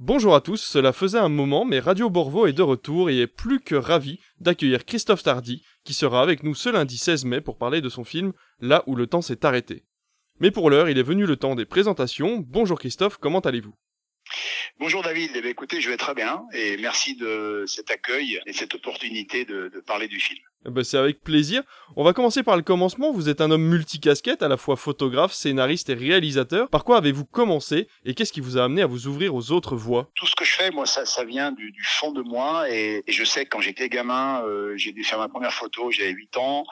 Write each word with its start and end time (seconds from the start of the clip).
Bonjour 0.00 0.36
à 0.36 0.40
tous, 0.40 0.62
cela 0.62 0.92
faisait 0.92 1.18
un 1.18 1.28
moment, 1.28 1.64
mais 1.64 1.80
Radio 1.80 2.08
Borvo 2.08 2.46
est 2.46 2.52
de 2.52 2.62
retour 2.62 3.10
et 3.10 3.18
est 3.18 3.26
plus 3.26 3.58
que 3.58 3.74
ravi 3.74 4.20
d'accueillir 4.38 4.84
Christophe 4.84 5.24
Tardy, 5.24 5.64
qui 5.82 5.92
sera 5.92 6.22
avec 6.22 6.44
nous 6.44 6.54
ce 6.54 6.68
lundi 6.68 6.96
16 6.96 7.24
mai 7.24 7.40
pour 7.40 7.58
parler 7.58 7.80
de 7.80 7.88
son 7.88 8.04
film 8.04 8.32
Là 8.60 8.84
où 8.86 8.94
le 8.94 9.08
temps 9.08 9.22
s'est 9.22 9.44
arrêté. 9.44 9.82
Mais 10.38 10.52
pour 10.52 10.70
l'heure, 10.70 10.88
il 10.88 10.98
est 10.98 11.02
venu 11.02 11.26
le 11.26 11.34
temps 11.34 11.56
des 11.56 11.64
présentations. 11.64 12.44
Bonjour 12.46 12.78
Christophe, 12.78 13.16
comment 13.16 13.40
allez-vous? 13.40 13.74
Bonjour 14.78 15.02
David, 15.02 15.32
eh 15.34 15.48
écoutez, 15.48 15.80
je 15.80 15.90
vais 15.90 15.96
très 15.96 16.14
bien 16.14 16.44
et 16.52 16.76
merci 16.76 17.16
de 17.16 17.64
cet 17.66 17.90
accueil 17.90 18.38
et 18.46 18.52
cette 18.52 18.76
opportunité 18.76 19.44
de, 19.44 19.66
de 19.66 19.80
parler 19.80 20.06
du 20.06 20.20
film. 20.20 20.38
Eh 20.66 20.70
ben, 20.70 20.82
c'est 20.82 20.98
avec 20.98 21.20
plaisir. 21.20 21.62
On 21.94 22.02
va 22.02 22.12
commencer 22.12 22.42
par 22.42 22.56
le 22.56 22.62
commencement. 22.62 23.12
Vous 23.12 23.28
êtes 23.28 23.40
un 23.40 23.50
homme 23.52 23.62
multicasquette, 23.62 24.42
à 24.42 24.48
la 24.48 24.56
fois 24.56 24.76
photographe, 24.76 25.32
scénariste 25.32 25.88
et 25.88 25.94
réalisateur. 25.94 26.68
Par 26.68 26.82
quoi 26.82 26.98
avez-vous 26.98 27.24
commencé 27.24 27.86
et 28.04 28.14
qu'est-ce 28.14 28.32
qui 28.32 28.40
vous 28.40 28.58
a 28.58 28.64
amené 28.64 28.82
à 28.82 28.86
vous 28.86 29.06
ouvrir 29.06 29.36
aux 29.36 29.52
autres 29.52 29.76
voies? 29.76 30.10
Tout 30.16 30.26
ce 30.26 30.34
que 30.34 30.44
je 30.44 30.52
fais, 30.52 30.70
moi, 30.72 30.84
ça, 30.84 31.06
ça 31.06 31.24
vient 31.24 31.52
du, 31.52 31.72
fond 31.84 32.10
de 32.10 32.22
moi 32.22 32.68
et, 32.70 33.04
je 33.06 33.24
sais 33.24 33.44
que 33.44 33.50
quand 33.50 33.60
j'étais 33.60 33.88
gamin, 33.88 34.42
euh, 34.44 34.76
j'ai 34.76 34.92
dû 34.92 35.04
faire 35.04 35.18
ma 35.18 35.28
première 35.28 35.54
photo, 35.54 35.92
j'avais 35.92 36.10
8 36.10 36.36
ans. 36.38 36.64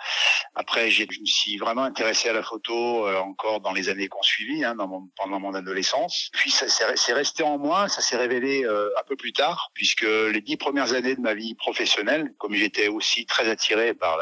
Après, 0.56 0.90
je 0.90 1.04
me 1.04 1.26
suis 1.26 1.56
vraiment 1.56 1.84
intéressé 1.84 2.28
à 2.28 2.32
la 2.32 2.42
photo 2.42 3.06
euh, 3.06 3.18
encore 3.18 3.60
dans 3.60 3.72
les 3.72 3.88
années 3.88 4.08
qu'on 4.08 4.22
suivit, 4.22 4.64
hein, 4.64 4.76
pendant 5.16 5.38
mon 5.38 5.54
adolescence. 5.54 6.30
Puis 6.32 6.50
ça 6.50 6.66
c'est 6.68 7.12
resté 7.12 7.42
en 7.42 7.58
moi, 7.58 7.88
ça 7.88 8.00
s'est 8.00 8.16
révélé 8.16 8.64
euh, 8.64 8.88
un 8.98 9.02
peu 9.06 9.16
plus 9.16 9.32
tard, 9.32 9.70
puisque 9.74 10.02
les 10.06 10.40
dix 10.40 10.56
premières 10.56 10.92
années 10.92 11.14
de 11.14 11.20
ma 11.20 11.34
vie 11.34 11.54
professionnelle, 11.54 12.34
comme 12.38 12.54
j'étais 12.54 12.88
aussi 12.88 13.26
très 13.26 13.48
attiré 13.48 13.85
par 13.94 14.18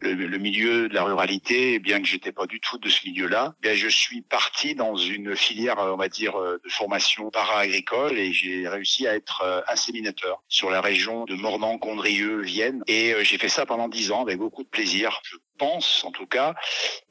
le, 0.00 0.38
milieu 0.38 0.88
de 0.88 0.94
la 0.94 1.04
ruralité, 1.04 1.78
bien 1.78 2.00
que 2.00 2.06
j'étais 2.06 2.32
pas 2.32 2.46
du 2.46 2.60
tout 2.60 2.78
de 2.78 2.88
ce 2.88 3.06
milieu-là, 3.06 3.54
bien 3.60 3.74
je 3.74 3.88
suis 3.88 4.22
parti 4.22 4.74
dans 4.74 4.96
une 4.96 5.36
filière, 5.36 5.76
on 5.78 5.96
va 5.96 6.08
dire, 6.08 6.38
de 6.38 6.68
formation 6.68 7.30
para-agricole 7.30 8.18
et 8.18 8.32
j'ai 8.32 8.66
réussi 8.68 9.06
à 9.06 9.14
être 9.14 9.42
euh, 9.42 9.60
inséminateur 9.68 10.42
sur 10.48 10.70
la 10.70 10.80
région 10.80 11.24
de 11.24 11.34
Mornan, 11.34 11.78
Condrieu, 11.78 12.40
Vienne. 12.40 12.82
Et 12.86 13.12
euh, 13.12 13.22
j'ai 13.22 13.38
fait 13.38 13.48
ça 13.48 13.66
pendant 13.66 13.88
dix 13.88 14.10
ans 14.10 14.22
avec 14.22 14.38
beaucoup 14.38 14.62
de 14.62 14.68
plaisir, 14.68 15.20
je 15.24 15.36
pense 15.58 16.04
en 16.04 16.10
tout 16.10 16.26
cas. 16.26 16.54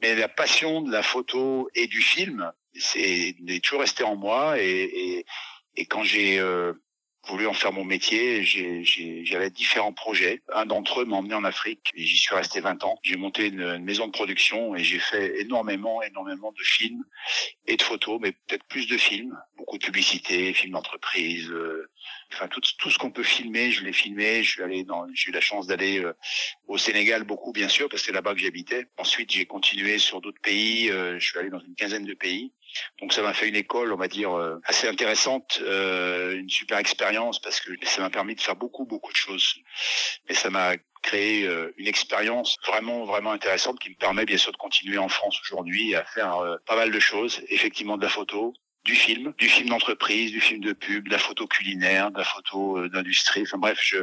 Mais 0.02 0.14
la 0.14 0.28
passion 0.28 0.82
de 0.82 0.90
la 0.90 1.02
photo 1.02 1.68
et 1.74 1.86
du 1.86 2.00
film, 2.00 2.50
c'est 2.74 3.36
toujours 3.62 3.80
resté 3.80 4.04
en 4.04 4.16
moi 4.16 4.58
et, 4.58 5.24
quand 5.88 6.02
j'ai 6.02 6.38
euh, 6.38 6.74
voulu 7.26 7.46
en 7.46 7.52
faire 7.52 7.72
mon 7.72 7.84
métier. 7.84 8.42
J'avais 8.44 9.50
différents 9.50 9.92
projets. 9.92 10.42
Un 10.52 10.66
d'entre 10.66 11.02
eux 11.02 11.04
m'a 11.04 11.16
emmené 11.16 11.34
en 11.34 11.44
Afrique 11.44 11.90
et 11.94 12.04
j'y 12.04 12.16
suis 12.16 12.34
resté 12.34 12.60
20 12.60 12.84
ans. 12.84 12.98
J'ai 13.02 13.16
monté 13.16 13.46
une, 13.46 13.78
maison 13.78 14.06
de 14.06 14.12
production 14.12 14.74
et 14.74 14.84
j'ai 14.84 14.98
fait 14.98 15.40
énormément, 15.40 16.02
énormément 16.02 16.52
de 16.52 16.62
films 16.62 17.04
et 17.66 17.76
de 17.76 17.82
photos, 17.82 18.18
mais 18.20 18.32
peut-être 18.32 18.64
plus 18.64 18.86
de 18.86 18.96
films. 18.96 19.36
Beaucoup 19.56 19.78
de 19.78 19.84
publicités, 19.84 20.52
films 20.54 20.72
d'entreprise, 20.72 21.48
euh, 21.50 21.90
enfin 22.32 22.48
tout, 22.48 22.60
tout 22.78 22.90
ce 22.90 22.98
qu'on 22.98 23.10
peut 23.10 23.22
filmer, 23.22 23.70
je 23.70 23.84
l'ai 23.84 23.92
filmé. 23.92 24.42
Je 24.42 24.50
suis 24.50 24.62
allé 24.62 24.84
dans, 24.84 25.06
j'ai 25.12 25.30
eu 25.30 25.32
la 25.32 25.40
chance 25.40 25.66
d'aller 25.66 26.00
euh, 26.00 26.14
au 26.66 26.78
Sénégal 26.78 27.24
beaucoup, 27.24 27.52
bien 27.52 27.68
sûr, 27.68 27.88
parce 27.88 28.02
que 28.02 28.06
c'est 28.06 28.12
là-bas 28.12 28.34
que 28.34 28.40
j'habitais. 28.40 28.86
Ensuite, 28.96 29.30
j'ai 29.30 29.46
continué 29.46 29.98
sur 29.98 30.20
d'autres 30.20 30.40
pays. 30.40 30.90
Euh, 30.90 31.18
je 31.18 31.26
suis 31.26 31.38
allé 31.38 31.50
dans 31.50 31.60
une 31.60 31.74
quinzaine 31.74 32.04
de 32.04 32.14
pays. 32.14 32.52
Donc 33.00 33.12
ça 33.12 33.22
m'a 33.22 33.32
fait 33.32 33.48
une 33.48 33.56
école, 33.56 33.92
on 33.92 33.96
va 33.96 34.08
dire, 34.08 34.36
euh, 34.36 34.60
assez 34.64 34.88
intéressante, 34.88 35.60
euh, 35.62 36.36
une 36.36 36.48
super 36.48 36.78
expérience 36.78 37.40
parce 37.40 37.60
que 37.60 37.72
ça 37.82 38.02
m'a 38.02 38.10
permis 38.10 38.34
de 38.34 38.40
faire 38.40 38.56
beaucoup, 38.56 38.84
beaucoup 38.84 39.12
de 39.12 39.16
choses. 39.16 39.54
Mais 40.28 40.34
ça 40.34 40.50
m'a 40.50 40.74
créé 41.02 41.46
euh, 41.46 41.72
une 41.76 41.86
expérience 41.86 42.56
vraiment, 42.66 43.04
vraiment 43.04 43.32
intéressante 43.32 43.78
qui 43.78 43.90
me 43.90 43.94
permet 43.94 44.24
bien 44.24 44.36
sûr 44.36 44.52
de 44.52 44.56
continuer 44.56 44.98
en 44.98 45.08
France 45.08 45.40
aujourd'hui 45.42 45.94
à 45.94 46.04
faire 46.04 46.36
euh, 46.36 46.56
pas 46.66 46.76
mal 46.76 46.90
de 46.90 47.00
choses. 47.00 47.40
Effectivement 47.48 47.96
de 47.96 48.02
la 48.02 48.08
photo, 48.08 48.52
du 48.84 48.94
film, 48.94 49.34
du 49.38 49.48
film 49.48 49.68
d'entreprise, 49.68 50.32
du 50.32 50.40
film 50.40 50.60
de 50.60 50.72
pub, 50.72 51.06
de 51.06 51.10
la 51.10 51.18
photo 51.18 51.46
culinaire, 51.46 52.10
de 52.10 52.18
la 52.18 52.24
photo 52.24 52.78
euh, 52.78 52.88
d'industrie. 52.88 53.42
Enfin 53.42 53.58
bref, 53.58 53.78
je, 53.82 53.98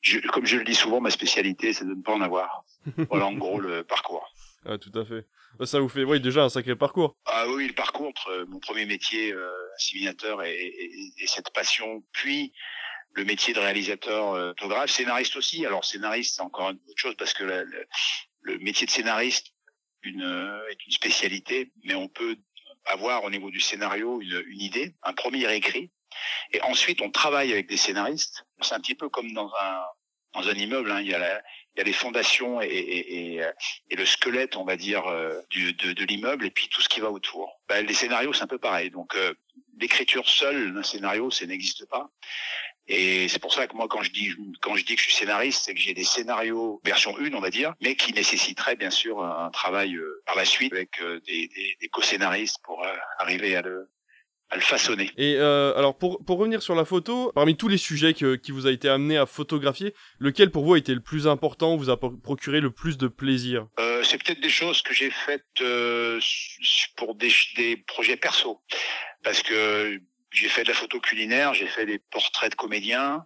je, 0.00 0.18
comme 0.20 0.46
je 0.46 0.56
le 0.56 0.64
dis 0.64 0.74
souvent, 0.74 1.00
ma 1.00 1.10
spécialité, 1.10 1.72
c'est 1.72 1.84
de 1.84 1.94
ne 1.94 2.02
pas 2.02 2.12
en 2.12 2.20
avoir. 2.20 2.64
Voilà 3.10 3.26
en 3.26 3.34
gros 3.34 3.60
le 3.60 3.84
parcours. 3.84 4.32
Ah, 4.66 4.78
tout 4.78 4.96
à 4.98 5.04
fait. 5.04 5.26
Ça 5.64 5.80
vous 5.80 5.88
fait, 5.88 6.04
oui, 6.04 6.20
déjà 6.20 6.42
un 6.42 6.48
sacré 6.48 6.74
parcours. 6.74 7.16
Ah 7.26 7.46
oui, 7.48 7.68
le 7.68 7.74
parcours 7.74 8.08
entre 8.08 8.46
mon 8.48 8.58
premier 8.58 8.86
métier, 8.86 9.32
euh, 9.32 9.50
assimilateur, 9.76 10.42
et, 10.42 10.54
et, 10.54 11.12
et, 11.18 11.26
cette 11.26 11.52
passion, 11.52 12.02
puis 12.12 12.52
le 13.12 13.24
métier 13.24 13.52
de 13.54 13.60
réalisateur 13.60 14.32
euh, 14.32 14.48
photographe, 14.58 14.90
scénariste 14.90 15.36
aussi. 15.36 15.64
Alors 15.66 15.84
scénariste, 15.84 16.36
c'est 16.36 16.42
encore 16.42 16.70
une 16.70 16.78
autre 16.88 16.96
chose 16.96 17.14
parce 17.16 17.34
que 17.34 17.44
la, 17.44 17.62
le, 17.64 17.86
le, 18.40 18.58
métier 18.58 18.86
de 18.86 18.90
scénariste 18.90 19.48
une, 20.02 20.22
euh, 20.22 20.68
est 20.70 20.84
une 20.86 20.92
spécialité, 20.92 21.70
mais 21.84 21.94
on 21.94 22.08
peut 22.08 22.36
avoir 22.86 23.22
au 23.24 23.30
niveau 23.30 23.50
du 23.50 23.60
scénario 23.60 24.20
une, 24.20 24.42
une 24.48 24.60
idée, 24.60 24.94
un 25.02 25.12
premier 25.12 25.54
écrit, 25.54 25.90
et 26.52 26.60
ensuite 26.62 27.00
on 27.02 27.10
travaille 27.10 27.52
avec 27.52 27.68
des 27.68 27.76
scénaristes. 27.76 28.44
C'est 28.62 28.74
un 28.74 28.80
petit 28.80 28.94
peu 28.94 29.08
comme 29.08 29.32
dans 29.32 29.52
un 29.60 29.82
dans 30.34 30.48
un 30.48 30.54
immeuble, 30.54 30.90
hein, 30.90 31.00
il 31.00 31.08
y 31.08 31.14
a 31.14 31.18
la, 31.18 31.42
il 31.74 31.78
y 31.78 31.80
a 31.80 31.84
les 31.84 31.92
fondations 31.92 32.60
et, 32.60 32.66
et, 32.66 33.36
et, 33.36 33.46
et, 33.90 33.96
le 33.96 34.04
squelette, 34.04 34.56
on 34.56 34.64
va 34.64 34.76
dire, 34.76 35.04
du, 35.50 35.72
de, 35.72 35.92
de 35.92 36.04
l'immeuble, 36.04 36.46
et 36.46 36.50
puis 36.50 36.68
tout 36.68 36.80
ce 36.80 36.88
qui 36.88 37.00
va 37.00 37.10
autour. 37.10 37.60
Ben, 37.68 37.86
les 37.86 37.94
scénarios, 37.94 38.32
c'est 38.32 38.42
un 38.42 38.46
peu 38.46 38.58
pareil. 38.58 38.90
Donc, 38.90 39.14
euh, 39.14 39.32
l'écriture 39.78 40.28
seule 40.28 40.74
d'un 40.74 40.82
scénario, 40.82 41.30
ça 41.30 41.46
n'existe 41.46 41.86
pas. 41.86 42.10
Et 42.88 43.28
c'est 43.28 43.38
pour 43.38 43.52
ça 43.52 43.66
que 43.66 43.76
moi, 43.76 43.86
quand 43.88 44.02
je 44.02 44.10
dis 44.10 44.34
quand 44.60 44.74
je 44.74 44.84
dis 44.84 44.96
que 44.96 45.00
je 45.00 45.06
suis 45.06 45.14
scénariste, 45.14 45.62
c'est 45.64 45.74
que 45.74 45.80
j'ai 45.80 45.94
des 45.94 46.04
scénarios 46.04 46.80
version 46.84 47.16
1, 47.16 47.32
on 47.32 47.40
va 47.40 47.50
dire, 47.50 47.74
mais 47.80 47.94
qui 47.94 48.12
nécessiteraient 48.12 48.76
bien 48.76 48.90
sûr 48.90 49.22
un 49.22 49.50
travail 49.50 49.94
euh, 49.94 50.22
par 50.26 50.34
la 50.34 50.44
suite 50.44 50.72
avec 50.72 51.00
euh, 51.00 51.20
des, 51.20 51.46
des, 51.48 51.76
des 51.80 51.88
co-scénaristes 51.88 52.58
pour 52.64 52.84
euh, 52.84 52.92
arriver 53.18 53.54
à 53.54 53.62
le, 53.62 53.88
à 54.52 54.56
le 54.56 54.60
façonner. 54.60 55.10
Et 55.16 55.36
euh, 55.36 55.74
alors 55.78 55.96
pour, 55.96 56.22
pour 56.24 56.38
revenir 56.38 56.62
sur 56.62 56.74
la 56.74 56.84
photo, 56.84 57.32
parmi 57.34 57.56
tous 57.56 57.68
les 57.68 57.78
sujets 57.78 58.12
que, 58.12 58.36
qui 58.36 58.52
vous 58.52 58.66
a 58.66 58.70
été 58.70 58.86
amené 58.86 59.16
à 59.16 59.24
photographier, 59.24 59.94
lequel 60.18 60.50
pour 60.50 60.64
vous 60.64 60.74
a 60.74 60.78
été 60.78 60.94
le 60.94 61.00
plus 61.00 61.26
important, 61.26 61.76
vous 61.76 61.88
a 61.88 61.98
procuré 61.98 62.60
le 62.60 62.70
plus 62.70 62.98
de 62.98 63.08
plaisir? 63.08 63.66
Euh, 63.80 64.02
C'est 64.04 64.22
peut-être 64.22 64.42
des 64.42 64.50
choses 64.50 64.82
que 64.82 64.92
j'ai 64.92 65.10
faites 65.10 65.60
euh, 65.62 66.20
pour 66.96 67.14
des, 67.14 67.32
des 67.56 67.78
projets 67.78 68.18
perso, 68.18 68.60
parce 69.24 69.42
que 69.42 69.98
j'ai 70.32 70.48
fait 70.48 70.64
de 70.64 70.68
la 70.68 70.74
photo 70.74 71.00
culinaire, 71.00 71.54
j'ai 71.54 71.66
fait 71.66 71.86
des 71.86 71.98
portraits 71.98 72.50
de 72.50 72.56
comédiens, 72.56 73.24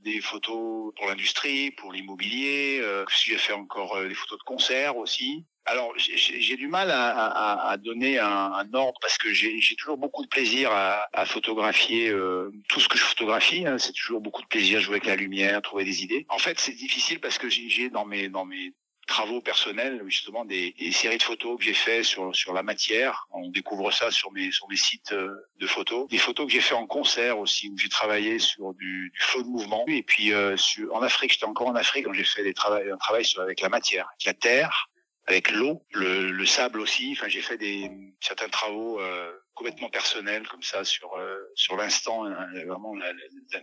des 0.00 0.20
photos 0.20 0.92
pour 0.96 1.06
l'industrie, 1.06 1.72
pour 1.72 1.92
l'immobilier, 1.92 2.80
euh, 2.80 3.04
j'ai 3.24 3.38
fait 3.38 3.52
encore 3.52 3.96
euh, 3.96 4.08
des 4.08 4.14
photos 4.14 4.38
de 4.38 4.44
concerts 4.44 4.96
aussi. 4.96 5.44
Alors, 5.66 5.94
j'ai 5.96 6.56
du 6.56 6.68
mal 6.68 6.90
à, 6.90 7.08
à, 7.08 7.70
à 7.70 7.76
donner 7.78 8.18
un, 8.18 8.52
un, 8.52 8.74
ordre 8.74 8.98
parce 9.00 9.16
que 9.16 9.32
j'ai 9.32 9.76
toujours 9.78 9.96
beaucoup 9.96 10.22
de 10.22 10.28
plaisir 10.28 10.70
à, 10.70 11.06
à 11.14 11.24
photographier 11.24 12.10
euh, 12.10 12.52
tout 12.68 12.80
ce 12.80 12.88
que 12.88 12.98
je 12.98 13.02
photographie. 13.02 13.66
Hein, 13.66 13.78
c'est 13.78 13.92
toujours 13.92 14.20
beaucoup 14.20 14.42
de 14.42 14.46
plaisir 14.46 14.80
jouer 14.80 14.96
avec 14.96 15.06
la 15.06 15.16
lumière, 15.16 15.62
trouver 15.62 15.84
des 15.84 16.02
idées. 16.02 16.26
En 16.28 16.38
fait, 16.38 16.60
c'est 16.60 16.74
difficile 16.74 17.18
parce 17.18 17.38
que 17.38 17.48
j'ai 17.48 17.88
dans 17.88 18.04
mes 18.04 18.28
dans 18.28 18.44
mes 18.44 18.74
travaux 19.06 19.40
personnels, 19.40 20.02
justement 20.06 20.44
des, 20.44 20.74
des 20.78 20.92
séries 20.92 21.18
de 21.18 21.22
photos 21.22 21.58
que 21.58 21.64
j'ai 21.64 21.74
fait 21.74 22.02
sur 22.02 22.36
sur 22.36 22.52
la 22.52 22.62
matière. 22.62 23.26
On 23.30 23.48
découvre 23.48 23.90
ça 23.90 24.10
sur 24.10 24.32
mes 24.32 24.52
sur 24.52 24.68
mes 24.68 24.76
sites 24.76 25.12
euh, 25.12 25.34
de 25.60 25.66
photos. 25.66 26.08
Des 26.08 26.18
photos 26.18 26.46
que 26.46 26.52
j'ai 26.52 26.60
fait 26.60 26.74
en 26.74 26.86
concert 26.86 27.38
aussi 27.38 27.70
où 27.70 27.78
j'ai 27.78 27.88
travaillé 27.88 28.38
sur 28.38 28.74
du, 28.74 29.10
du 29.14 29.20
flow 29.20 29.42
de 29.42 29.48
mouvement. 29.48 29.84
Et 29.88 30.02
puis 30.02 30.34
euh, 30.34 30.56
en 30.92 31.00
Afrique, 31.00 31.32
j'étais 31.32 31.46
encore 31.46 31.68
en 31.68 31.74
Afrique 31.74 32.04
quand 32.04 32.12
j'ai 32.12 32.24
fait 32.24 32.44
des 32.44 32.52
travaux 32.52 32.76
un 32.92 32.98
travail 32.98 33.24
sur 33.24 33.40
avec 33.40 33.62
la 33.62 33.70
matière, 33.70 34.08
avec 34.08 34.24
la 34.26 34.34
terre, 34.34 34.90
avec 35.26 35.50
l'eau, 35.52 35.82
le, 35.92 36.30
le, 36.30 36.46
sable 36.46 36.80
aussi. 36.80 37.12
Enfin, 37.12 37.28
j'ai 37.28 37.40
fait 37.40 37.56
des 37.56 37.90
certains 38.20 38.48
travaux 38.48 39.00
euh, 39.00 39.32
complètement 39.54 39.88
personnels 39.88 40.46
comme 40.48 40.62
ça 40.62 40.84
sur 40.84 41.14
euh, 41.14 41.36
sur 41.54 41.76
l'instant, 41.76 42.24
hein, 42.24 42.46
vraiment 42.66 42.94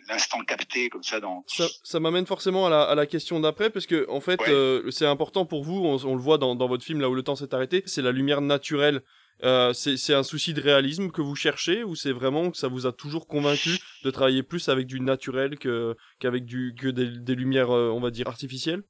l'instant 0.08 0.44
capté 0.44 0.90
comme 0.90 1.04
ça 1.04 1.20
dans. 1.20 1.44
Ça, 1.48 1.68
ça 1.84 2.00
m'amène 2.00 2.26
forcément 2.26 2.66
à 2.66 2.70
la, 2.70 2.82
à 2.84 2.96
la 2.96 3.06
question 3.06 3.40
d'après 3.40 3.70
parce 3.70 3.86
que 3.86 4.10
en 4.10 4.22
fait, 4.22 4.42
ouais. 4.42 4.50
euh, 4.50 4.92
c'est 4.92 5.06
important 5.06 5.46
pour 5.46 5.64
vous. 5.64 5.86
On, 5.86 6.04
on, 6.06 6.16
le 6.16 6.22
voit 6.22 6.38
dans, 6.38 6.56
dans 6.56 6.68
votre 6.68 6.84
film 6.84 7.02
là 7.02 7.10
où 7.10 7.14
le 7.16 7.24
temps 7.24 7.36
s'est 7.36 7.54
arrêté. 7.54 7.84
C'est 7.86 8.02
la 8.02 8.12
lumière 8.12 8.42
naturelle. 8.42 9.02
Euh, 9.44 9.74
c'est 9.74 10.14
un 10.14 10.22
souci 10.22 10.54
de 10.54 10.62
réalisme 10.62 11.10
que 11.10 11.22
vous 11.22 11.36
cherchez 11.36 11.84
ou 11.84 11.96
c'est 11.96 12.12
vraiment 12.12 12.52
que 12.52 12.58
ça 12.58 12.68
vous 12.68 12.86
a 12.86 12.92
toujours 12.92 13.26
convaincu 13.26 13.72
de 14.04 14.12
travailler 14.12 14.44
plus 14.44 14.70
avec 14.70 14.86
du 14.86 15.00
naturel 15.00 15.58
que 15.58 15.96
qu'avec 16.20 16.46
du 16.46 16.76
que 16.80 16.88
des, 16.88 17.08
des 17.08 17.34
lumières 17.34 17.72
on 17.72 18.00
va 18.00 18.12
dire 18.12 18.28
artificielles? 18.28 18.84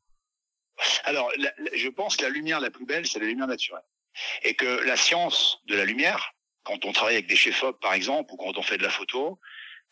Alors, 1.03 1.31
je 1.73 1.89
pense 1.89 2.17
que 2.17 2.23
la 2.23 2.29
lumière 2.29 2.59
la 2.59 2.71
plus 2.71 2.85
belle, 2.85 3.07
c'est 3.07 3.19
la 3.19 3.25
lumière 3.25 3.47
naturelle. 3.47 3.83
Et 4.43 4.55
que 4.55 4.65
la 4.65 4.97
science 4.97 5.59
de 5.67 5.75
la 5.75 5.85
lumière, 5.85 6.33
quand 6.63 6.85
on 6.85 6.91
travaille 6.91 7.15
avec 7.15 7.27
des 7.27 7.35
chefs-op, 7.35 7.79
par 7.79 7.93
exemple, 7.93 8.33
ou 8.33 8.37
quand 8.37 8.57
on 8.57 8.61
fait 8.61 8.77
de 8.77 8.83
la 8.83 8.89
photo, 8.89 9.39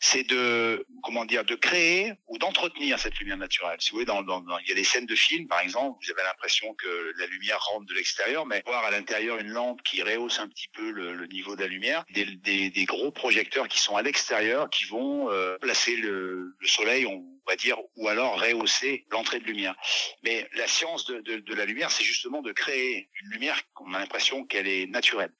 c'est 0.02 0.24
de, 0.24 0.86
comment 1.02 1.26
dire, 1.26 1.44
de 1.44 1.54
créer 1.54 2.14
ou 2.26 2.38
d'entretenir 2.38 2.98
cette 2.98 3.18
lumière 3.18 3.36
naturelle. 3.36 3.76
Si 3.80 3.90
vous 3.90 3.96
voulez, 3.96 4.06
dans, 4.06 4.22
dans, 4.22 4.40
dans, 4.40 4.58
il 4.58 4.68
y 4.68 4.72
a 4.72 4.74
des 4.74 4.84
scènes 4.84 5.04
de 5.04 5.14
films, 5.14 5.46
par 5.46 5.60
exemple, 5.60 5.98
vous 6.02 6.10
avez 6.10 6.22
l'impression 6.22 6.74
que 6.74 7.12
la 7.18 7.26
lumière 7.26 7.60
rentre 7.60 7.84
de 7.84 7.94
l'extérieur, 7.94 8.46
mais 8.46 8.62
voir 8.64 8.82
à 8.84 8.90
l'intérieur 8.90 9.38
une 9.38 9.50
lampe 9.50 9.82
qui 9.82 10.02
rehausse 10.02 10.40
un 10.40 10.48
petit 10.48 10.68
peu 10.72 10.90
le, 10.90 11.12
le 11.12 11.26
niveau 11.26 11.54
de 11.54 11.60
la 11.60 11.66
lumière, 11.68 12.06
des, 12.10 12.24
des, 12.24 12.70
des, 12.70 12.84
gros 12.86 13.10
projecteurs 13.10 13.68
qui 13.68 13.78
sont 13.78 13.94
à 13.94 14.02
l'extérieur, 14.02 14.70
qui 14.70 14.86
vont 14.86 15.30
euh, 15.30 15.58
placer 15.58 15.96
le, 15.96 16.56
le 16.58 16.66
soleil, 16.66 17.04
on 17.04 17.22
on 17.50 17.52
va 17.52 17.56
dire, 17.56 17.78
ou 17.96 18.06
alors 18.06 18.40
rehausser 18.40 19.06
l'entrée 19.10 19.40
de 19.40 19.44
lumière. 19.44 19.74
Mais 20.22 20.48
la 20.54 20.68
science 20.68 21.04
de, 21.06 21.18
de, 21.20 21.38
de 21.38 21.54
la 21.54 21.64
lumière, 21.64 21.90
c'est 21.90 22.04
justement 22.04 22.42
de 22.42 22.52
créer 22.52 23.10
une 23.20 23.30
lumière 23.30 23.60
qu'on 23.74 23.92
a 23.92 23.98
l'impression 23.98 24.44
qu'elle 24.44 24.68
est 24.68 24.86
naturelle. 24.86 25.32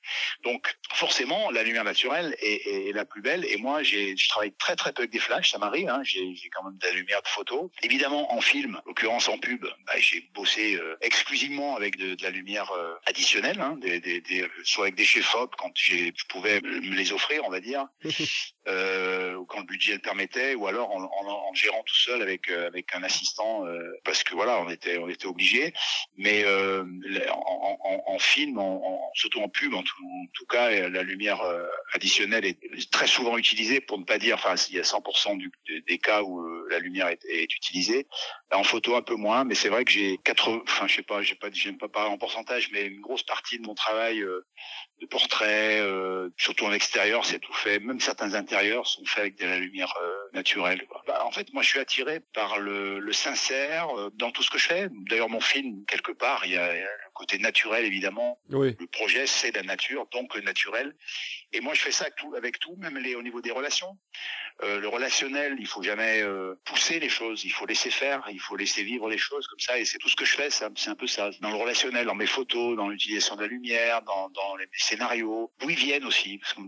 Donc 0.42 0.76
forcément, 0.92 1.52
la 1.52 1.62
lumière 1.62 1.84
naturelle 1.84 2.34
est, 2.40 2.88
est 2.88 2.92
la 2.92 3.04
plus 3.04 3.22
belle. 3.22 3.44
Et 3.44 3.58
moi, 3.58 3.84
j'ai, 3.84 4.16
je 4.16 4.28
travaille 4.28 4.52
très 4.56 4.74
très 4.74 4.92
peu 4.92 5.02
avec 5.02 5.12
des 5.12 5.20
flashs, 5.20 5.52
ça 5.52 5.58
m'arrive. 5.58 5.88
Hein, 5.88 6.00
j'ai, 6.02 6.34
j'ai 6.34 6.48
quand 6.48 6.64
même 6.64 6.78
de 6.78 6.86
la 6.86 6.92
lumière 6.92 7.22
de 7.22 7.28
photo. 7.28 7.70
Évidemment, 7.84 8.32
en 8.34 8.40
film, 8.40 8.80
en 8.84 8.88
l'occurrence 8.88 9.28
en 9.28 9.38
pub, 9.38 9.64
bah, 9.86 9.92
j'ai 9.98 10.28
bossé 10.34 10.74
euh, 10.74 10.96
exclusivement 11.02 11.76
avec 11.76 11.96
de, 11.96 12.16
de, 12.16 12.22
la 12.24 12.30
lumière 12.30 12.72
euh, 12.72 12.94
additionnelle, 13.06 13.60
hein, 13.60 13.76
des, 13.80 14.00
des, 14.00 14.20
des, 14.20 14.48
soit 14.64 14.86
avec 14.86 14.96
des 14.96 15.04
chefs 15.04 15.32
op 15.36 15.54
quand 15.56 15.70
j'ai, 15.76 16.12
je 16.16 16.24
pouvais 16.26 16.60
me 16.60 16.96
les 16.96 17.12
offrir, 17.12 17.44
on 17.44 17.50
va 17.50 17.60
dire, 17.60 17.86
euh, 18.66 19.38
quand 19.48 19.60
le 19.60 19.66
budget 19.66 19.92
le 19.92 20.00
permettait, 20.00 20.56
ou 20.56 20.66
alors 20.66 20.90
en, 20.90 21.02
en, 21.02 21.50
en 21.50 21.54
gérant 21.54 21.82
tout 21.84 21.94
seul 22.04 22.22
avec 22.22 22.50
euh, 22.50 22.66
avec 22.66 22.94
un 22.94 23.02
assistant, 23.02 23.66
euh, 23.66 23.92
parce 24.04 24.22
que 24.24 24.34
voilà, 24.34 24.60
on 24.60 24.68
était 24.68 24.98
on 24.98 25.08
était 25.08 25.26
obligé. 25.26 25.72
Mais 26.16 26.44
euh, 26.44 26.84
en, 28.06 28.18
film, 28.18 28.58
en, 28.58 29.10
surtout 29.14 29.40
en 29.40 29.48
pub, 29.48 29.74
en 29.74 29.82
tout, 29.82 29.96
en 30.04 30.26
tout 30.34 30.46
cas, 30.46 30.88
la 30.88 31.02
lumière 31.02 31.40
additionnelle 31.94 32.44
est 32.44 32.90
très 32.90 33.06
souvent 33.06 33.38
utilisée, 33.38 33.80
pour 33.80 33.98
ne 33.98 34.04
pas 34.04 34.18
dire, 34.18 34.34
enfin, 34.34 34.54
il 34.68 34.76
y 34.76 34.78
a 34.78 34.82
100% 34.82 35.38
du, 35.38 35.50
des 35.86 35.98
cas 35.98 36.22
où 36.22 36.44
la 36.66 36.78
lumière 36.78 37.08
est, 37.08 37.24
est 37.24 37.54
utilisée. 37.54 38.06
En 38.52 38.64
photo, 38.64 38.96
un 38.96 39.02
peu 39.02 39.14
moins, 39.14 39.44
mais 39.44 39.54
c'est 39.54 39.68
vrai 39.68 39.84
que 39.84 39.90
j'ai 39.90 40.18
80, 40.24 40.62
enfin, 40.64 40.86
je 40.86 40.96
sais 40.96 41.02
pas, 41.02 41.22
j'ai 41.22 41.34
pas, 41.36 41.48
j'aime 41.52 41.78
pas 41.78 41.88
parler 41.88 42.10
en 42.10 42.18
pourcentage, 42.18 42.70
mais 42.72 42.86
une 42.86 43.00
grosse 43.00 43.22
partie 43.22 43.58
de 43.58 43.66
mon 43.66 43.74
travail 43.74 44.22
de 45.00 45.06
portrait, 45.06 45.80
euh, 45.80 46.28
surtout 46.36 46.66
en 46.66 46.72
extérieur, 46.72 47.24
c'est 47.24 47.38
tout 47.38 47.52
fait. 47.52 47.78
Même 47.78 48.00
certains 48.00 48.34
intérieurs 48.34 48.86
sont 48.86 49.04
faits 49.04 49.20
avec 49.20 49.38
de 49.38 49.46
la 49.46 49.58
lumière 49.58 49.94
euh, 50.02 50.14
naturelle. 50.34 50.86
Bah, 51.06 51.24
en 51.24 51.30
fait, 51.30 51.52
moi, 51.52 51.62
je 51.62 51.68
suis 51.68 51.80
attiré 51.80 52.20
par 52.34 52.58
le, 52.58 52.98
le 52.98 53.12
sincère 53.12 53.88
euh, 53.98 54.10
dans 54.14 54.30
tout 54.30 54.42
ce 54.42 54.50
que 54.50 54.58
je 54.58 54.66
fais. 54.66 54.88
D'ailleurs, 55.08 55.28
mon 55.28 55.40
film, 55.40 55.84
quelque 55.86 56.12
part, 56.12 56.44
il 56.44 56.52
y 56.52 56.56
a, 56.56 56.72
côté 57.20 57.38
naturel, 57.38 57.84
évidemment. 57.84 58.40
Oui. 58.48 58.74
Le 58.80 58.86
projet, 58.86 59.26
c'est 59.26 59.52
la 59.54 59.62
nature, 59.62 60.06
donc 60.10 60.34
le 60.34 60.40
naturel. 60.40 60.96
Et 61.52 61.60
moi, 61.60 61.74
je 61.74 61.82
fais 61.82 61.92
ça 61.92 62.04
avec 62.04 62.16
tout, 62.16 62.34
avec 62.34 62.58
tout 62.58 62.76
même 62.76 62.96
les, 62.96 63.14
au 63.14 63.22
niveau 63.22 63.42
des 63.42 63.50
relations. 63.50 63.92
Euh, 64.62 64.80
le 64.80 64.88
relationnel, 64.88 65.56
il 65.58 65.66
faut 65.66 65.82
jamais 65.82 66.22
euh, 66.22 66.54
pousser 66.64 66.98
les 66.98 67.10
choses, 67.10 67.44
il 67.44 67.52
faut 67.52 67.66
laisser 67.66 67.90
faire, 67.90 68.26
il 68.32 68.40
faut 68.40 68.56
laisser 68.56 68.82
vivre 68.82 69.06
les 69.10 69.18
choses 69.18 69.46
comme 69.48 69.60
ça. 69.60 69.78
Et 69.78 69.84
c'est 69.84 69.98
tout 69.98 70.08
ce 70.08 70.16
que 70.16 70.24
je 70.24 70.34
fais, 70.34 70.50
c'est 70.50 70.64
un 70.64 70.94
peu 71.02 71.06
ça. 71.06 71.30
Dans 71.40 71.50
le 71.50 71.56
relationnel, 71.56 72.06
dans 72.06 72.14
mes 72.14 72.26
photos, 72.26 72.76
dans 72.76 72.88
l'utilisation 72.88 73.36
de 73.36 73.42
la 73.42 73.48
lumière, 73.48 74.02
dans, 74.02 74.30
dans 74.30 74.56
les 74.56 74.66
scénarios, 74.72 75.52
d'où 75.58 75.68
ils 75.68 75.76
viennent 75.76 76.06
aussi. 76.06 76.38
Parce 76.38 76.54
que 76.54 76.62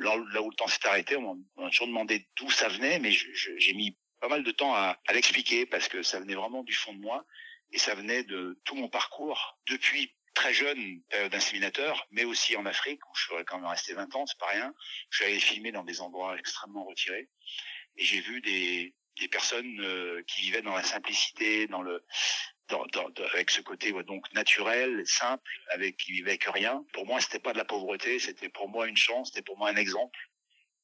là, 0.00 0.16
là 0.34 0.42
où 0.42 0.50
le 0.50 0.56
temps 0.56 0.68
s'est 0.68 0.86
arrêté, 0.86 1.16
on 1.16 1.36
m'a 1.56 1.70
toujours 1.70 1.86
demandé 1.86 2.26
d'où 2.36 2.50
ça 2.50 2.68
venait, 2.68 2.98
mais 2.98 3.10
j'ai 3.10 3.72
mis 3.72 3.96
pas 4.20 4.28
mal 4.28 4.42
de 4.42 4.50
temps 4.50 4.74
à, 4.74 4.98
à 5.06 5.12
l'expliquer 5.14 5.64
parce 5.64 5.88
que 5.88 6.02
ça 6.02 6.20
venait 6.20 6.34
vraiment 6.34 6.62
du 6.62 6.74
fond 6.74 6.92
de 6.92 7.00
moi 7.00 7.24
et 7.72 7.78
ça 7.78 7.94
venait 7.94 8.24
de 8.24 8.60
tout 8.64 8.74
mon 8.74 8.88
parcours 8.88 9.58
depuis 9.68 10.14
très 10.34 10.54
jeune 10.54 11.02
période 11.10 11.32
d'inséminateur, 11.32 12.06
mais 12.10 12.24
aussi 12.24 12.56
en 12.56 12.64
Afrique, 12.64 13.04
où 13.06 13.16
je 13.16 13.26
serais 13.26 13.44
quand 13.44 13.58
même 13.58 13.68
resté 13.68 13.94
20 13.94 14.14
ans, 14.14 14.26
c'est 14.26 14.38
pas 14.38 14.46
rien. 14.46 14.72
Je 15.10 15.16
suis 15.16 15.24
allé 15.24 15.40
filmer 15.40 15.72
dans 15.72 15.82
des 15.82 16.00
endroits 16.00 16.38
extrêmement 16.38 16.84
retirés. 16.84 17.28
Et 17.96 18.04
j'ai 18.04 18.20
vu 18.20 18.40
des, 18.40 18.94
des 19.18 19.28
personnes 19.28 19.80
euh, 19.80 20.22
qui 20.28 20.42
vivaient 20.42 20.62
dans 20.62 20.76
la 20.76 20.84
simplicité, 20.84 21.66
dans 21.66 21.82
le, 21.82 22.04
dans, 22.68 22.86
dans, 22.92 23.10
avec 23.32 23.50
ce 23.50 23.60
côté 23.60 23.92
ouais, 23.92 24.04
donc 24.04 24.32
naturel, 24.32 25.02
simple, 25.06 25.50
avec 25.70 25.96
qui 25.96 26.12
vivaient 26.12 26.30
avec 26.30 26.44
rien. 26.44 26.84
Pour 26.92 27.06
moi, 27.06 27.20
c'était 27.20 27.40
pas 27.40 27.52
de 27.52 27.58
la 27.58 27.64
pauvreté, 27.64 28.18
c'était 28.18 28.48
pour 28.48 28.68
moi 28.68 28.86
une 28.86 28.96
chance, 28.96 29.28
c'était 29.28 29.42
pour 29.42 29.58
moi 29.58 29.70
un 29.70 29.76
exemple. 29.76 30.18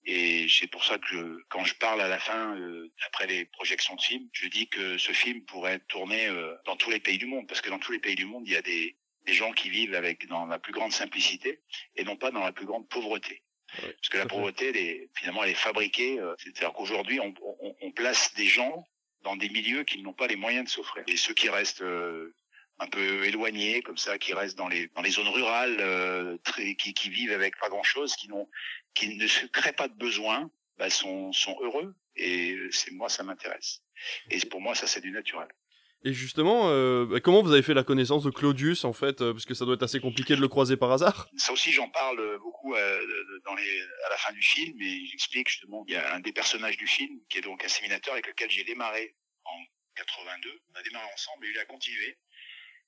Et 0.07 0.47
c'est 0.49 0.67
pour 0.67 0.85
ça 0.85 0.99
que 0.99 1.07
je, 1.07 1.43
quand 1.49 1.65
je 1.65 1.75
parle 1.77 2.01
à 2.01 2.09
la 2.09 2.19
fin, 2.19 2.57
euh, 2.57 2.93
après 3.07 3.27
les 3.27 3.47
projections 3.47 3.95
de 3.95 4.03
films, 4.03 4.29
je 4.33 4.49
dis 4.49 4.69
que 4.69 4.99
ce 4.99 5.13
film 5.13 5.43
pourrait 5.45 5.75
être 5.75 5.87
tourné 5.87 6.27
euh, 6.27 6.55
dans 6.67 6.77
tous 6.77 6.91
les 6.91 7.01
pays 7.01 7.19
du 7.19 7.27
monde, 7.27 7.47
parce 7.47 7.63
que 7.63 7.71
dans 7.71 7.79
tous 7.79 7.93
les 7.93 7.99
pays 7.99 8.15
du 8.15 8.27
monde, 8.27 8.45
il 8.47 8.53
y 8.53 8.57
a 8.57 8.63
des, 8.63 8.97
des 9.25 9.33
gens 9.33 9.53
qui 9.53 9.71
vivent 9.71 9.95
avec 9.95 10.27
dans 10.29 10.47
la 10.47 10.59
plus 10.59 10.73
grande 10.73 10.93
simplicité 10.93 11.61
et 11.97 12.05
non 12.05 12.17
pas 12.17 12.31
dans 12.31 12.45
la 12.45 12.53
plus 12.53 12.67
grande 12.67 12.89
pauvreté. 12.89 13.43
Parce 13.81 14.09
que 14.09 14.19
la 14.19 14.27
pauvreté, 14.27 14.69
elle 14.69 14.77
est, 14.77 15.11
finalement, 15.15 15.43
elle 15.43 15.51
est 15.51 15.55
fabriquée. 15.55 16.21
Euh, 16.21 16.35
C'est-à-dire 16.39 16.73
qu'aujourd'hui, 16.73 17.21
on, 17.21 17.35
on, 17.43 17.77
on, 17.81 17.91
place 17.91 18.35
des 18.35 18.47
gens 18.47 18.87
dans 19.23 19.37
des 19.37 19.49
milieux 19.49 19.85
qui 19.85 20.03
n'ont 20.03 20.13
pas 20.13 20.27
les 20.27 20.37
moyens 20.37 20.67
de 20.67 20.71
s'offrir. 20.71 21.03
Et 21.09 21.17
ceux 21.17 21.35
qui 21.35 21.49
restent 21.49 21.83
euh, 21.83 22.35
un 22.85 22.89
peu 22.89 23.25
éloignés, 23.25 23.83
comme 23.83 23.97
ça, 23.97 24.19
qui 24.19 24.35
restent 24.35 24.59
dans 24.59 24.69
les 24.69 24.89
dans 24.95 25.03
les 25.03 25.11
zones 25.11 25.29
rurales, 25.29 25.77
euh, 25.81 26.37
très, 26.45 26.75
qui, 26.77 26.95
qui 26.95 27.11
vivent 27.11 27.33
avec 27.33 27.59
pas 27.59 27.69
grand-chose, 27.69 28.15
qui 28.17 28.29
n'ont 28.29 28.49
qui 28.95 29.17
ne 29.17 29.27
se 29.27 29.47
créent 29.47 29.73
pas 29.73 29.89
de 29.89 29.95
besoins, 29.95 30.51
bah, 30.79 30.91
sont 30.91 31.33
sont 31.33 31.57
heureux. 31.63 31.95
Et 32.17 32.57
c'est 32.71 32.93
moi, 32.93 33.09
ça 33.09 33.23
m'intéresse. 33.25 33.83
Et 34.31 34.39
pour 34.47 34.61
moi, 34.61 34.75
ça, 34.75 34.87
c'est 34.87 35.01
du 35.01 35.11
naturel. 35.11 35.49
Et 36.07 36.13
justement, 36.13 36.69
euh, 36.69 37.07
bah, 37.07 37.21
comment 37.21 37.43
vous 37.43 37.53
avez 37.53 37.63
fait 37.63 37.73
la 37.73 37.83
connaissance 37.83 38.25
de 38.25 38.31
Claudius 38.31 38.85
en 38.85 38.93
fait, 38.93 39.23
euh, 39.23 39.33
parce 39.33 39.47
que 39.47 39.55
ça 39.55 39.65
doit 39.65 39.75
être 39.75 39.83
assez 39.83 40.01
compliqué 40.01 40.37
de 40.37 40.41
le 40.41 40.49
croiser 40.49 40.77
par 40.77 40.93
hasard? 40.93 41.29
Ça 41.39 41.51
aussi, 41.51 41.73
j'en 41.73 41.89
parle 41.89 42.39
beaucoup 42.41 42.75
euh, 42.75 43.01
dans 43.47 43.55
les, 43.55 43.81
à 44.07 44.11
la 44.11 44.17
fin 44.19 44.33
du 44.35 44.43
film, 44.43 44.81
et 44.83 45.07
j'explique 45.07 45.49
justement 45.49 45.83
qu'il 45.85 45.95
y 45.95 45.97
a 45.97 46.15
un 46.15 46.21
des 46.21 46.33
personnages 46.33 46.77
du 46.77 46.87
film 46.87 47.19
qui 47.31 47.39
est 47.39 47.41
donc 47.41 47.65
un 47.65 47.69
séminateur 47.69 48.13
avec 48.13 48.27
lequel 48.27 48.51
j'ai 48.51 48.65
démarré 48.65 49.17
en 49.47 49.59
82. 49.97 50.61
On 50.69 50.79
a 50.79 50.83
démarré 50.83 51.07
ensemble 51.15 51.47
et 51.47 51.51
il 51.51 51.59
a 51.59 51.65
continué. 51.65 52.19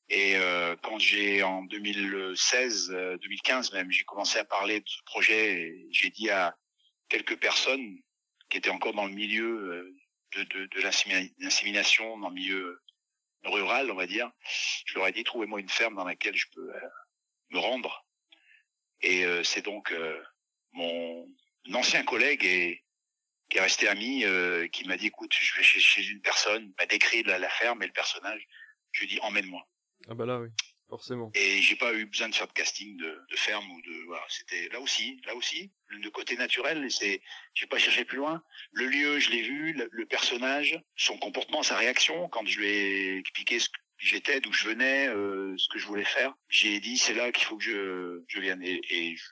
Et 0.09 0.37
euh, 0.37 0.77
quand 0.83 0.99
j'ai 0.99 1.43
en 1.43 1.63
2016, 1.63 2.91
2015 3.21 3.73
même, 3.73 3.91
j'ai 3.91 4.05
commencé 4.05 4.39
à 4.39 4.45
parler 4.45 4.81
de 4.81 4.89
ce 4.89 5.03
projet, 5.05 5.85
j'ai 5.91 6.11
dit 6.11 6.31
à 6.31 6.57
quelques 7.09 7.39
personnes 7.39 7.99
qui 8.49 8.59
étaient 8.59 8.71
encore 8.71 8.95
dans 8.95 9.07
le 9.07 9.13
milieu 9.13 9.93
de, 10.37 10.43
de, 10.45 10.67
de 10.67 10.81
l'insémination, 11.39 12.19
dans 12.19 12.29
le 12.29 12.35
milieu 12.35 12.81
rural, 13.45 13.91
on 13.91 13.95
va 13.95 14.07
dire, 14.07 14.31
je 14.87 14.95
leur 14.95 15.07
ai 15.09 15.13
dit 15.13 15.25
trouvez-moi 15.25 15.61
une 15.61 15.69
ferme 15.69 15.97
dans 15.97 16.05
laquelle 16.05 16.37
je 16.37 16.47
peux 16.55 16.75
euh, 16.75 16.89
me 17.51 17.59
rendre. 17.59 18.07
Et 19.03 19.25
euh, 19.25 19.43
c'est 19.45 19.63
donc 19.63 19.93
euh, 19.93 20.23
mon 20.73 21.27
ancien 21.73 22.05
collègue 22.05 22.45
et 22.45 22.85
qui 23.49 23.59
est 23.59 23.61
resté 23.61 23.89
ami, 23.89 24.25
euh, 24.25 24.67
qui 24.69 24.85
m'a 24.85 24.97
dit 24.97 25.07
écoute, 25.07 25.33
je 25.39 25.57
vais 25.57 25.63
chez, 25.63 25.81
chez 25.81 26.07
une 26.07 26.21
personne, 26.21 26.73
m'a 26.79 26.87
décrit 26.87 27.23
la, 27.23 27.39
la, 27.39 27.49
ferme 27.49 27.83
et 27.83 27.87
le 27.87 27.93
personnage. 27.93 28.47
Je 28.93 29.01
lui 29.01 29.07
ai 29.07 29.15
dit 29.15 29.21
emmène-moi. 29.21 29.67
Ah 30.09 30.15
bah 30.15 30.25
là 30.25 30.39
oui, 30.39 30.49
forcément. 30.89 31.31
Et 31.35 31.61
j'ai 31.61 31.75
pas 31.77 31.93
eu 31.93 32.07
besoin 32.07 32.29
de 32.29 32.35
faire 32.35 32.47
de 32.47 32.53
casting 32.53 32.97
de, 32.97 33.21
de 33.29 33.37
ferme 33.37 33.69
ou 33.71 33.83
de 33.83 34.05
voilà, 34.07 34.25
c'était 34.29 34.69
là 34.69 34.81
aussi, 34.81 35.21
là 35.27 35.35
aussi, 35.35 35.73
le 35.89 36.11
côté 36.11 36.37
naturel, 36.37 36.89
c'est 36.91 37.21
j'ai 37.55 37.67
pas 37.67 37.79
cherché 37.79 38.05
plus 38.05 38.19
loin. 38.19 38.43
Le 38.73 38.87
lieu, 38.87 39.19
je 39.19 39.31
l'ai 39.31 39.43
vu, 39.43 39.73
le, 39.73 40.07
personnage, 40.07 40.81
son 40.97 41.19
comportement, 41.19 41.63
sa 41.63 41.77
réaction 41.77 42.29
quand 42.29 42.47
je 42.47 42.59
lui 42.59 42.67
ai 42.67 43.19
expliqué 43.19 43.59
ce 43.59 43.69
que 43.69 43.79
j'étais, 43.99 44.41
d'où 44.41 44.53
je 44.53 44.69
venais, 44.69 45.09
euh, 45.09 45.57
ce 45.59 45.69
que 45.69 45.79
je 45.79 45.87
voulais 45.87 46.05
faire. 46.05 46.35
J'ai 46.49 46.79
dit 46.79 46.99
c'est 46.99 47.15
là 47.15 47.33
qu'il 47.33 47.45
faut 47.45 47.57
que 47.57 47.65
je 47.65 48.23
je 48.29 48.41
vienne 48.41 48.63
et, 48.63 48.81
et 48.91 49.17
je, 49.17 49.25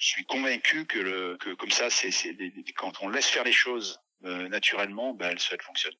suis 0.00 0.24
convaincu 0.24 0.86
que 0.86 0.98
le 0.98 1.36
que 1.38 1.54
comme 1.54 1.70
ça 1.70 1.90
c'est 1.90 2.10
c'est 2.10 2.36
quand 2.76 3.02
on 3.02 3.08
laisse 3.08 3.28
faire 3.28 3.44
les 3.44 3.52
choses 3.52 4.00
euh, 4.24 4.48
naturellement, 4.48 5.14
ben 5.14 5.30
elles, 5.30 5.38
elles 5.52 5.62
fonctionnent. 5.62 5.94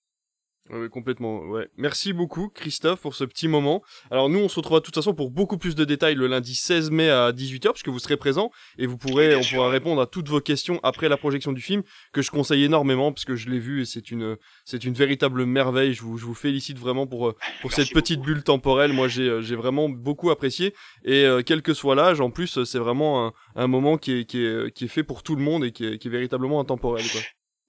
Oui, 0.70 0.88
complètement. 0.88 1.40
Ouais. 1.40 1.68
Merci 1.76 2.12
beaucoup, 2.12 2.48
Christophe, 2.48 3.00
pour 3.00 3.14
ce 3.14 3.24
petit 3.24 3.48
moment. 3.48 3.82
Alors, 4.12 4.28
nous, 4.28 4.38
on 4.38 4.48
se 4.48 4.56
retrouvera 4.56 4.78
de 4.78 4.84
toute 4.84 4.94
façon 4.94 5.12
pour 5.12 5.30
beaucoup 5.30 5.58
plus 5.58 5.74
de 5.74 5.84
détails 5.84 6.14
le 6.14 6.28
lundi 6.28 6.54
16 6.54 6.90
mai 6.92 7.10
à 7.10 7.32
18h, 7.32 7.72
puisque 7.72 7.88
vous 7.88 7.98
serez 7.98 8.16
présent 8.16 8.50
et 8.78 8.86
vous 8.86 8.96
pourrez, 8.96 9.34
on 9.34 9.42
pourra 9.42 9.68
répondre 9.70 10.00
à 10.00 10.06
toutes 10.06 10.28
vos 10.28 10.40
questions 10.40 10.78
après 10.84 11.08
la 11.08 11.16
projection 11.16 11.52
du 11.52 11.60
film, 11.60 11.82
que 12.12 12.22
je 12.22 12.30
conseille 12.30 12.62
énormément, 12.62 13.12
parce 13.12 13.24
que 13.24 13.34
je 13.34 13.50
l'ai 13.50 13.58
vu 13.58 13.82
et 13.82 13.84
c'est 13.84 14.12
une, 14.12 14.36
c'est 14.64 14.84
une 14.84 14.94
véritable 14.94 15.44
merveille. 15.46 15.94
Je 15.94 16.02
vous, 16.02 16.16
je 16.16 16.24
vous 16.24 16.34
félicite 16.34 16.78
vraiment 16.78 17.08
pour, 17.08 17.34
pour 17.60 17.72
cette 17.72 17.90
petite 17.92 18.20
beaucoup. 18.20 18.32
bulle 18.32 18.44
temporelle. 18.44 18.92
Moi, 18.92 19.08
j'ai, 19.08 19.42
j'ai 19.42 19.56
vraiment 19.56 19.88
beaucoup 19.88 20.30
apprécié. 20.30 20.74
Et 21.04 21.24
euh, 21.24 21.42
quel 21.44 21.62
que 21.62 21.74
soit 21.74 21.96
l'âge, 21.96 22.20
en 22.20 22.30
plus, 22.30 22.62
c'est 22.64 22.78
vraiment 22.78 23.26
un, 23.26 23.32
un 23.56 23.66
moment 23.66 23.98
qui 23.98 24.12
est, 24.12 24.24
qui 24.24 24.44
est, 24.44 24.72
qui 24.72 24.84
est 24.84 24.88
fait 24.88 25.02
pour 25.02 25.24
tout 25.24 25.34
le 25.34 25.42
monde 25.42 25.64
et 25.64 25.72
qui 25.72 25.84
est, 25.86 25.98
qui 25.98 26.06
est 26.06 26.10
véritablement 26.10 26.60
intemporel, 26.60 27.04
quoi. 27.10 27.20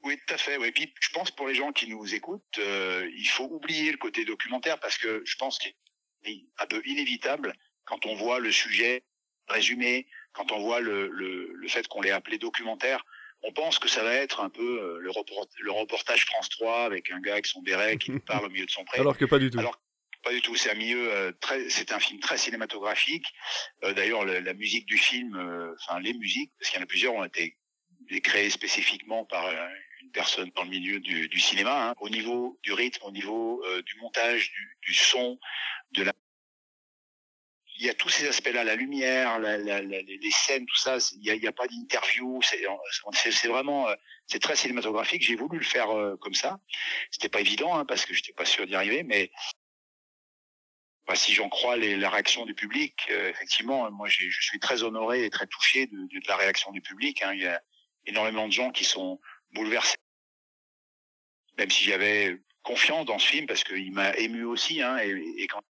Oui, 0.03 0.17
tout 0.25 0.33
à 0.33 0.37
fait. 0.37 0.57
Oui. 0.57 0.71
Puis 0.71 0.93
je 0.99 1.09
pense 1.11 1.31
pour 1.31 1.47
les 1.47 1.55
gens 1.55 1.71
qui 1.71 1.89
nous 1.89 2.13
écoutent, 2.13 2.59
euh, 2.59 3.09
il 3.15 3.27
faut 3.27 3.45
oublier 3.45 3.91
le 3.91 3.97
côté 3.97 4.25
documentaire 4.25 4.79
parce 4.79 4.97
que 4.97 5.21
je 5.25 5.35
pense 5.37 5.59
qu'il 5.59 5.73
est 6.25 6.45
un 6.57 6.65
peu 6.65 6.81
inévitable 6.85 7.53
quand 7.85 8.05
on 8.05 8.15
voit 8.15 8.39
le 8.39 8.51
sujet 8.51 9.03
résumé, 9.47 10.07
quand 10.33 10.51
on 10.51 10.59
voit 10.59 10.79
le, 10.79 11.07
le, 11.09 11.53
le 11.53 11.67
fait 11.67 11.87
qu'on 11.87 12.01
l'ait 12.01 12.11
appelé 12.11 12.37
documentaire. 12.37 13.05
On 13.45 13.51
pense 13.51 13.77
que 13.77 13.89
ça 13.89 14.03
va 14.03 14.13
être 14.13 14.39
un 14.39 14.49
peu 14.49 14.81
euh, 14.81 14.99
le, 14.99 15.11
report, 15.11 15.47
le 15.59 15.71
reportage 15.71 16.25
France 16.25 16.49
3 16.49 16.85
avec 16.85 17.11
un 17.11 17.19
gars 17.19 17.33
avec 17.33 17.45
son 17.45 17.61
béret 17.61 17.97
qui 17.97 18.11
nous 18.11 18.19
parle 18.25 18.45
au 18.45 18.49
milieu 18.49 18.65
de 18.65 18.71
son 18.71 18.85
pré. 18.85 18.99
Alors 18.99 19.17
que 19.17 19.25
pas 19.25 19.39
du 19.39 19.49
tout. 19.49 19.59
Alors, 19.59 19.77
pas 20.23 20.31
du 20.31 20.41
tout. 20.41 20.55
C'est 20.55 20.71
un 20.71 20.75
milieu 20.75 21.11
euh, 21.11 21.31
très. 21.39 21.69
C'est 21.69 21.91
un 21.91 21.99
film 21.99 22.19
très 22.19 22.37
cinématographique. 22.37 23.25
Euh, 23.83 23.93
D'ailleurs, 23.93 24.25
la 24.25 24.53
musique 24.53 24.85
du 24.85 24.97
film, 24.97 25.35
euh, 25.35 25.75
enfin 25.81 25.99
les 25.99 26.13
musiques, 26.13 26.51
parce 26.57 26.71
qu'il 26.71 26.79
y 26.79 26.81
en 26.81 26.83
a 26.83 26.87
plusieurs, 26.87 27.13
ont 27.13 27.25
été 27.25 27.57
créées 28.23 28.49
spécifiquement 28.49 29.25
par 29.25 29.45
personne 30.11 30.51
dans 30.55 30.63
le 30.63 30.69
milieu 30.69 30.99
du, 30.99 31.39
cinéma, 31.39 31.89
hein, 31.89 31.95
au 31.99 32.09
niveau 32.09 32.59
du 32.63 32.73
rythme, 32.73 33.03
au 33.03 33.11
niveau 33.11 33.63
euh, 33.65 33.81
du 33.83 33.95
montage, 33.97 34.51
du, 34.81 34.93
son, 34.93 35.39
de 35.91 36.03
la. 36.03 36.13
il 37.77 37.85
y 37.85 37.89
a 37.89 37.93
tous 37.93 38.09
ces 38.09 38.27
aspects-là, 38.27 38.63
la 38.63 38.75
lumière, 38.75 39.39
les 39.39 40.31
scènes, 40.31 40.65
tout 40.65 40.77
ça. 40.77 40.97
Il 41.13 41.21
n'y 41.21 41.45
a, 41.45 41.49
a, 41.49 41.51
pas 41.51 41.67
d'interview. 41.67 42.39
C'est 42.41 43.47
vraiment, 43.47 43.87
euh, 43.89 43.95
c'est 44.27 44.41
très 44.41 44.55
cinématographique. 44.55 45.23
J'ai 45.23 45.35
voulu 45.35 45.59
le 45.59 45.65
faire 45.65 45.89
euh, 45.91 46.17
comme 46.17 46.35
ça. 46.35 46.59
C'était 47.11 47.29
pas 47.29 47.41
évident 47.41 47.77
hein, 47.77 47.85
parce 47.85 48.05
que 48.05 48.13
j'étais 48.13 48.33
pas 48.33 48.45
sûr 48.45 48.65
d'y 48.65 48.75
arriver, 48.75 49.03
mais 49.03 49.31
bah, 51.07 51.15
si 51.15 51.33
j'en 51.33 51.49
crois 51.49 51.75
les, 51.75 51.97
la 51.97 52.09
réaction 52.09 52.45
du 52.45 52.53
public, 52.53 52.95
effectivement, 53.09 53.91
moi 53.91 54.07
je 54.07 54.29
suis 54.29 54.59
très 54.59 54.83
honoré 54.83 55.25
et 55.25 55.29
très 55.29 55.47
touché 55.47 55.87
de, 55.87 55.97
de, 55.97 56.27
la 56.27 56.37
réaction 56.37 56.71
du 56.71 56.81
public. 56.81 57.21
Hein. 57.23 57.33
Il 57.33 57.41
y 57.41 57.47
a 57.47 57.61
énormément 58.05 58.47
de 58.47 58.53
gens 58.53 58.71
qui 58.71 58.85
sont 58.85 59.19
bouleversés, 59.53 59.95
même 61.57 61.69
si 61.69 61.85
j'avais 61.85 62.39
confiance 62.63 63.05
dans 63.05 63.19
ce 63.19 63.27
film 63.27 63.45
parce 63.45 63.63
qu'il 63.63 63.91
m'a 63.91 64.15
ému 64.17 64.43
aussi. 64.43 64.81
Hein, 64.81 64.97
et, 64.99 65.11
et 65.37 65.47
quand 65.47 65.61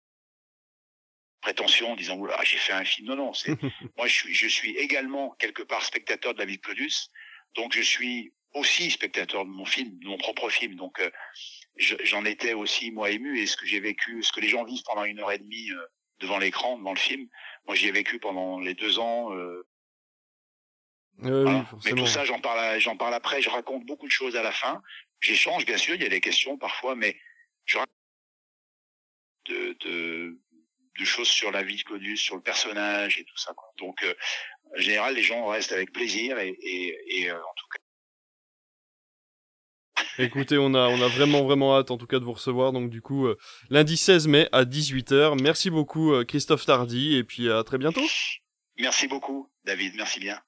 prétention 1.40 1.92
en 1.92 1.96
disant 1.96 2.16
oula 2.16 2.38
j'ai 2.44 2.58
fait 2.58 2.72
un 2.72 2.84
film. 2.84 3.08
Non 3.08 3.16
non 3.16 3.32
c'est 3.34 3.50
moi 3.96 4.06
je 4.06 4.14
suis 4.14 4.34
je 4.34 4.46
suis 4.46 4.76
également 4.76 5.30
quelque 5.38 5.62
part 5.62 5.84
spectateur 5.84 6.34
de 6.34 6.38
la 6.38 6.44
vie 6.44 6.56
de 6.56 6.62
Claudius. 6.62 7.10
Donc 7.54 7.74
je 7.74 7.82
suis 7.82 8.32
aussi 8.54 8.90
spectateur 8.90 9.44
de 9.44 9.50
mon 9.50 9.64
film 9.64 9.98
de 9.98 10.06
mon 10.06 10.18
propre 10.18 10.48
film. 10.48 10.76
Donc 10.76 11.00
euh, 11.00 11.10
j'en 11.76 12.24
étais 12.24 12.52
aussi 12.54 12.90
moi 12.90 13.10
ému. 13.10 13.38
Et 13.38 13.46
ce 13.46 13.56
que 13.56 13.66
j'ai 13.66 13.80
vécu 13.80 14.22
ce 14.22 14.32
que 14.32 14.40
les 14.40 14.48
gens 14.48 14.64
vivent 14.64 14.84
pendant 14.84 15.04
une 15.04 15.20
heure 15.20 15.32
et 15.32 15.38
demie 15.38 15.70
euh, 15.72 15.86
devant 16.20 16.38
l'écran 16.38 16.78
devant 16.78 16.92
le 16.92 16.98
film 16.98 17.28
moi 17.66 17.74
j'y 17.74 17.88
ai 17.88 17.92
vécu 17.92 18.18
pendant 18.18 18.60
les 18.60 18.74
deux 18.74 18.98
ans 18.98 19.34
euh, 19.34 19.66
mais 21.18 21.92
tout 21.92 22.06
ça 22.06 22.24
j'en 22.24 22.40
parle 22.40 22.80
j'en 22.80 22.96
parle 22.96 23.14
après 23.14 23.40
je 23.42 23.50
raconte 23.50 23.84
beaucoup 23.86 24.06
de 24.06 24.12
choses 24.12 24.36
à 24.36 24.42
la 24.42 24.52
fin 24.52 24.82
j'échange 25.20 25.64
bien 25.66 25.76
sûr 25.76 25.94
il 25.94 26.02
y 26.02 26.06
a 26.06 26.08
des 26.08 26.20
questions 26.20 26.58
parfois 26.58 26.94
mais 26.96 27.16
je 27.64 27.78
raconte 27.78 27.94
de, 29.48 29.76
de 29.80 30.38
de 30.98 31.04
choses 31.04 31.28
sur 31.28 31.50
la 31.50 31.62
vie 31.62 31.76
de 31.76 31.82
Claudius, 31.82 32.20
sur 32.20 32.36
le 32.36 32.42
personnage 32.42 33.18
et 33.18 33.24
tout 33.24 33.36
ça. 33.36 33.52
Quoi. 33.54 33.68
Donc, 33.78 34.02
euh, 34.02 34.14
en 34.76 34.80
général, 34.80 35.14
les 35.14 35.22
gens 35.22 35.46
restent 35.46 35.72
avec 35.72 35.92
plaisir 35.92 36.38
et, 36.38 36.48
et, 36.48 37.20
et 37.20 37.30
euh, 37.30 37.36
en 37.36 37.54
tout 37.56 37.66
cas. 37.72 37.78
Écoutez, 40.18 40.58
on 40.58 40.74
a, 40.74 40.88
on 40.88 41.00
a 41.00 41.08
vraiment, 41.08 41.44
vraiment 41.44 41.76
hâte 41.76 41.90
en 41.90 41.96
tout 41.96 42.06
cas 42.06 42.18
de 42.18 42.24
vous 42.24 42.32
recevoir. 42.32 42.72
Donc, 42.72 42.90
du 42.90 43.00
coup, 43.00 43.26
euh, 43.26 43.38
lundi 43.70 43.96
16 43.96 44.28
mai 44.28 44.48
à 44.52 44.64
18h. 44.64 45.40
Merci 45.40 45.70
beaucoup, 45.70 46.12
Christophe 46.24 46.66
Tardy, 46.66 47.16
et 47.16 47.24
puis 47.24 47.50
à 47.50 47.64
très 47.64 47.78
bientôt. 47.78 48.04
Merci 48.78 49.06
beaucoup, 49.06 49.50
David. 49.64 49.94
Merci 49.96 50.20
bien. 50.20 50.38